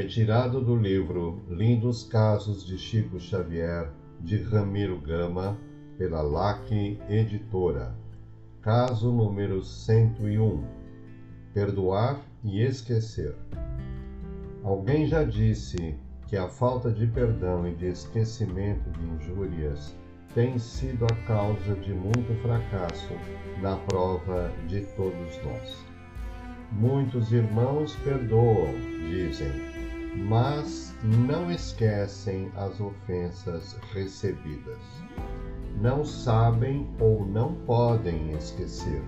Retirado 0.00 0.60
do 0.60 0.76
livro 0.76 1.42
Lindos 1.48 2.04
Casos 2.04 2.64
de 2.64 2.78
Chico 2.78 3.18
Xavier, 3.18 3.90
de 4.20 4.40
Ramiro 4.40 4.96
Gama, 5.00 5.58
pela 5.98 6.22
LAC 6.22 6.70
Editora. 7.10 7.96
Caso 8.62 9.10
número 9.10 9.60
101: 9.60 10.62
Perdoar 11.52 12.20
e 12.44 12.62
esquecer. 12.62 13.34
Alguém 14.62 15.04
já 15.08 15.24
disse 15.24 15.96
que 16.28 16.36
a 16.36 16.46
falta 16.46 16.92
de 16.92 17.08
perdão 17.08 17.66
e 17.66 17.74
de 17.74 17.86
esquecimento 17.86 18.88
de 18.90 19.04
injúrias 19.04 19.96
tem 20.32 20.56
sido 20.60 21.06
a 21.06 21.26
causa 21.26 21.74
de 21.74 21.92
muito 21.92 22.40
fracasso 22.40 23.14
na 23.60 23.74
prova 23.78 24.48
de 24.68 24.82
todos 24.94 25.42
nós. 25.44 25.84
Muitos 26.70 27.32
irmãos 27.32 27.96
perdoam, 28.04 28.72
dizem, 29.10 29.77
mas 30.26 30.94
não 31.02 31.50
esquecem 31.50 32.50
as 32.56 32.80
ofensas 32.80 33.76
recebidas. 33.92 34.78
Não 35.80 36.04
sabem 36.04 36.88
ou 37.00 37.24
não 37.24 37.54
podem 37.66 38.32
esquecer. 38.32 39.02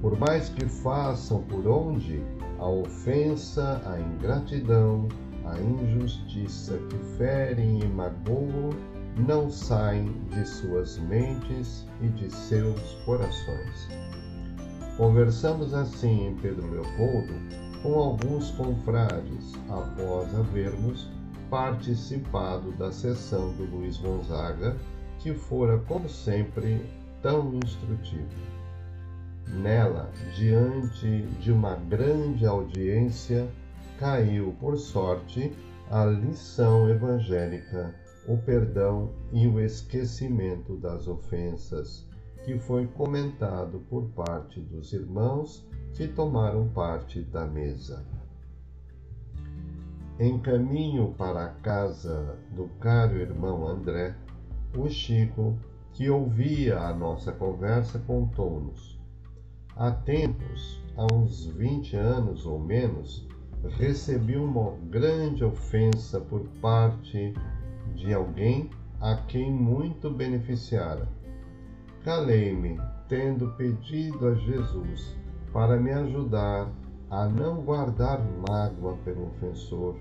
Por 0.00 0.18
mais 0.18 0.48
que 0.48 0.66
façam 0.66 1.42
por 1.42 1.66
onde, 1.66 2.22
a 2.58 2.68
ofensa, 2.68 3.80
a 3.86 4.00
ingratidão, 4.00 5.08
a 5.44 5.58
injustiça 5.60 6.78
que 6.88 6.98
ferem 7.16 7.80
e 7.80 7.86
magoam 7.86 8.70
não 9.26 9.50
saem 9.50 10.12
de 10.30 10.46
suas 10.46 10.98
mentes 10.98 11.86
e 12.00 12.08
de 12.08 12.30
seus 12.32 12.80
corações. 13.04 13.88
Conversamos 14.96 15.74
assim 15.74 16.28
em 16.28 16.34
Pedro 16.36 16.70
Leopoldo 16.70 17.67
com 17.82 17.94
alguns 17.94 18.50
confrades 18.52 19.52
após 19.68 20.34
havermos 20.34 21.08
participado 21.48 22.72
da 22.72 22.92
sessão 22.92 23.52
do 23.52 23.64
Luiz 23.64 23.96
Gonzaga, 23.98 24.76
que 25.18 25.32
fora, 25.32 25.78
como 25.86 26.08
sempre, 26.08 26.84
tão 27.22 27.54
instrutivo. 27.54 28.28
Nela, 29.46 30.10
diante 30.34 31.22
de 31.40 31.50
uma 31.50 31.74
grande 31.74 32.44
audiência, 32.46 33.48
caiu, 33.98 34.54
por 34.60 34.76
sorte, 34.76 35.52
a 35.90 36.04
lição 36.04 36.88
evangélica, 36.88 37.94
o 38.26 38.36
perdão 38.36 39.10
e 39.32 39.46
o 39.46 39.58
esquecimento 39.58 40.76
das 40.76 41.08
ofensas, 41.08 42.06
que 42.48 42.58
foi 42.58 42.86
comentado 42.86 43.80
por 43.90 44.04
parte 44.12 44.58
dos 44.58 44.94
irmãos 44.94 45.68
que 45.92 46.08
tomaram 46.08 46.66
parte 46.68 47.20
da 47.20 47.46
mesa. 47.46 48.06
Em 50.18 50.38
caminho 50.38 51.12
para 51.18 51.44
a 51.44 51.48
casa 51.50 52.38
do 52.52 52.66
caro 52.80 53.18
irmão 53.18 53.68
André, 53.68 54.16
o 54.74 54.88
Chico, 54.88 55.58
que 55.92 56.08
ouvia 56.08 56.78
a 56.78 56.94
nossa 56.94 57.32
conversa, 57.32 57.98
contou-nos 57.98 58.98
Há 59.76 59.90
tempos, 59.90 60.82
há 60.96 61.06
uns 61.12 61.44
20 61.44 61.96
anos 61.96 62.46
ou 62.46 62.58
menos, 62.58 63.28
recebi 63.76 64.38
uma 64.38 64.70
grande 64.88 65.44
ofensa 65.44 66.18
por 66.18 66.48
parte 66.62 67.34
de 67.94 68.14
alguém 68.14 68.70
a 69.02 69.16
quem 69.16 69.52
muito 69.52 70.08
beneficiara. 70.10 71.17
Calei-me, 72.08 72.80
tendo 73.06 73.52
pedido 73.58 74.28
a 74.28 74.34
Jesus 74.34 75.14
para 75.52 75.78
me 75.78 75.90
ajudar 75.90 76.72
a 77.10 77.28
não 77.28 77.60
guardar 77.60 78.18
mágoa 78.48 78.96
pelo 79.04 79.26
ofensor, 79.26 79.94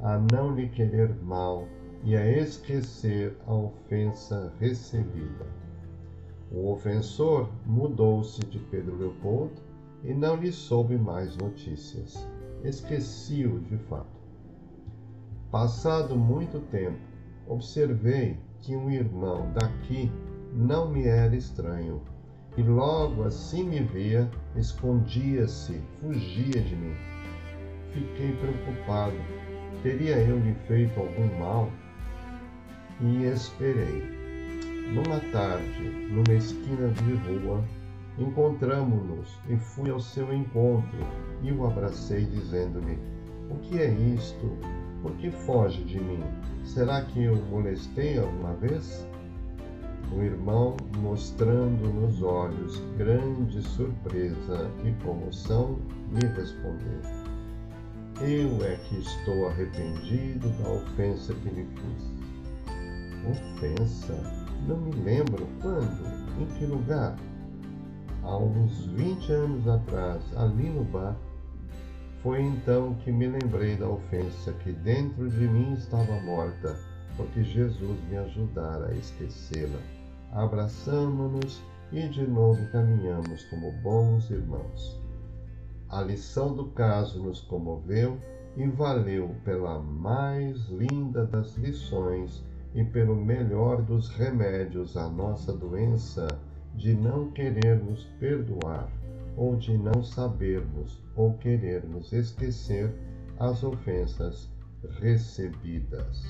a 0.00 0.18
não 0.32 0.54
lhe 0.54 0.70
querer 0.70 1.14
mal 1.22 1.68
e 2.02 2.16
a 2.16 2.26
esquecer 2.26 3.36
a 3.46 3.52
ofensa 3.52 4.54
recebida. 4.58 5.46
O 6.50 6.72
ofensor 6.72 7.50
mudou-se 7.66 8.40
de 8.40 8.58
Pedro 8.58 8.96
Leopoldo 8.96 9.60
e 10.02 10.14
não 10.14 10.36
lhe 10.36 10.52
soube 10.52 10.96
mais 10.96 11.36
notícias. 11.36 12.26
Esqueci-o 12.64 13.60
de 13.60 13.76
fato. 13.76 14.18
Passado 15.50 16.16
muito 16.16 16.58
tempo, 16.70 17.00
observei 17.46 18.38
que 18.62 18.74
um 18.74 18.90
irmão 18.90 19.52
daqui 19.52 20.10
não 20.52 20.90
me 20.90 21.06
era 21.06 21.34
estranho 21.36 22.02
e 22.56 22.62
logo 22.62 23.22
assim 23.22 23.62
me 23.62 23.80
via, 23.80 24.28
escondia-se, 24.56 25.80
fugia 26.00 26.60
de 26.60 26.74
mim. 26.74 26.94
Fiquei 27.92 28.32
preocupado. 28.32 29.16
Teria 29.82 30.18
eu 30.18 30.38
lhe 30.38 30.54
feito 30.66 30.98
algum 30.98 31.38
mal? 31.38 31.70
E 33.00 33.24
esperei. 33.24 34.02
Numa 34.92 35.20
tarde, 35.32 35.82
numa 36.10 36.34
esquina 36.34 36.88
de 36.88 37.14
rua, 37.14 37.64
encontramo-nos 38.18 39.38
e 39.48 39.56
fui 39.56 39.88
ao 39.88 40.00
seu 40.00 40.32
encontro 40.34 40.98
e 41.42 41.52
o 41.52 41.64
abracei, 41.64 42.24
dizendo-lhe: 42.24 42.98
O 43.48 43.56
que 43.58 43.78
é 43.78 43.88
isto? 43.88 44.58
Por 45.02 45.12
que 45.12 45.30
foge 45.30 45.82
de 45.84 45.98
mim? 45.98 46.22
Será 46.64 47.02
que 47.02 47.24
eu 47.24 47.36
molestei 47.36 48.18
alguma 48.18 48.52
vez? 48.54 49.06
O 50.12 50.22
irmão, 50.22 50.76
mostrando 50.98 51.88
nos 51.88 52.20
olhos 52.20 52.82
grande 52.98 53.62
surpresa 53.62 54.68
e 54.84 54.92
comoção, 55.04 55.78
me 56.10 56.26
respondeu: 56.34 57.00
Eu 58.20 58.64
é 58.64 58.74
que 58.88 58.98
estou 58.98 59.46
arrependido 59.46 60.48
da 60.60 60.68
ofensa 60.68 61.32
que 61.32 61.48
lhe 61.50 61.64
fiz. 61.64 62.10
Ofensa? 63.30 64.14
Não 64.66 64.78
me 64.78 64.90
lembro 65.04 65.46
quando, 65.62 66.04
em 66.40 66.46
que 66.58 66.66
lugar. 66.66 67.16
Há 68.24 68.36
uns 68.36 68.86
20 68.86 69.32
anos 69.32 69.68
atrás, 69.68 70.22
ali 70.36 70.70
no 70.70 70.82
bar, 70.84 71.16
foi 72.20 72.42
então 72.42 72.94
que 72.96 73.12
me 73.12 73.28
lembrei 73.28 73.76
da 73.76 73.88
ofensa 73.88 74.52
que 74.54 74.72
dentro 74.72 75.30
de 75.30 75.46
mim 75.46 75.72
estava 75.74 76.20
morta, 76.20 76.76
porque 77.16 77.44
Jesus 77.44 77.98
me 78.10 78.18
ajudara 78.18 78.88
a 78.88 78.94
esquecê-la. 78.94 79.99
Abraçamo-nos 80.32 81.60
e 81.90 82.06
de 82.08 82.24
novo 82.26 82.64
caminhamos 82.70 83.44
como 83.46 83.72
bons 83.82 84.30
irmãos. 84.30 85.00
A 85.88 86.02
lição 86.02 86.54
do 86.54 86.66
caso 86.66 87.20
nos 87.20 87.40
comoveu 87.40 88.16
e 88.56 88.66
valeu 88.68 89.34
pela 89.44 89.80
mais 89.80 90.68
linda 90.68 91.26
das 91.26 91.56
lições 91.56 92.44
e 92.74 92.84
pelo 92.84 93.16
melhor 93.16 93.82
dos 93.82 94.08
remédios 94.10 94.96
à 94.96 95.08
nossa 95.08 95.52
doença 95.52 96.28
de 96.76 96.94
não 96.94 97.32
querermos 97.32 98.04
perdoar 98.20 98.88
ou 99.36 99.56
de 99.56 99.76
não 99.76 100.02
sabermos 100.04 101.02
ou 101.16 101.34
querermos 101.34 102.12
esquecer 102.12 102.94
as 103.38 103.64
ofensas 103.64 104.48
recebidas. 105.00 106.24